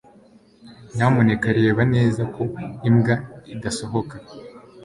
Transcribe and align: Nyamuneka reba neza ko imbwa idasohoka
Nyamuneka 0.93 1.47
reba 1.59 1.81
neza 1.93 2.21
ko 2.33 2.41
imbwa 2.87 3.15
idasohoka 3.53 4.15